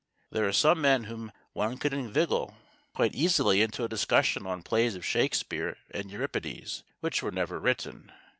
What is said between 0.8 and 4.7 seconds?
men whom one could inveigle quite easily into a discussion on